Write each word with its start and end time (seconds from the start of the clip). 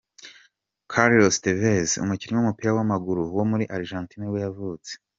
Carlos 0.91 1.35
Tévez, 1.43 1.89
umukinnyi 2.03 2.35
w’umupira 2.37 2.71
w’amaguru 2.77 3.21
wo 3.37 3.43
muri 3.51 3.63
Argentine 3.75 4.19
nibwo 4.23 4.39
yavutse. 4.45 4.91